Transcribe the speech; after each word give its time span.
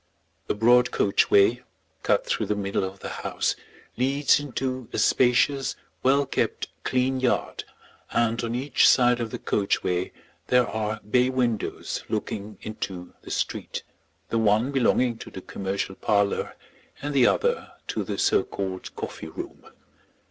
A 0.49 0.55
broad 0.55 0.89
coach 0.89 1.29
way, 1.29 1.61
cut 2.01 2.25
through 2.25 2.47
the 2.47 2.55
middle 2.55 2.83
of 2.83 3.01
the 3.01 3.09
house, 3.21 3.55
leads 3.97 4.39
into 4.39 4.87
a 4.91 4.97
spacious, 4.97 5.75
well 6.01 6.25
kept, 6.25 6.69
clean 6.83 7.19
yard, 7.19 7.65
and 8.09 8.43
on 8.43 8.55
each 8.55 8.89
side 8.89 9.19
of 9.19 9.29
the 9.29 9.37
coach 9.37 9.83
way 9.83 10.11
there 10.47 10.65
are 10.67 11.01
bay 11.07 11.29
windows 11.29 12.03
looking 12.09 12.57
into 12.63 13.13
the 13.21 13.29
street, 13.29 13.83
the 14.29 14.39
one 14.39 14.71
belonging 14.71 15.19
to 15.19 15.29
the 15.29 15.39
commercial 15.39 15.93
parlour, 15.93 16.55
and 17.03 17.13
the 17.13 17.27
other 17.27 17.73
to 17.89 18.03
the 18.03 18.17
so 18.17 18.41
called 18.43 18.95
coffee 18.95 19.27
room. 19.27 19.67